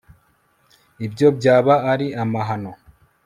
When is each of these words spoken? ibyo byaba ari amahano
ibyo 1.05 1.27
byaba 1.37 1.73
ari 1.91 2.07
amahano 2.23 2.71